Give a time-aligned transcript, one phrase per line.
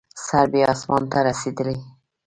[0.25, 1.77] سر یې اسمان ته رسېدلی.